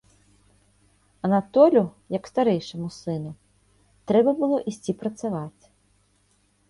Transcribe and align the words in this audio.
Анатолю, 1.27 1.83
як 2.17 2.23
старэйшаму 2.31 2.87
сыну, 2.99 3.35
трэба 4.13 4.31
было 4.41 4.57
ісці 4.73 4.99
працаваць. 5.03 5.63